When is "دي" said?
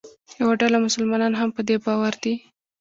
2.23-2.33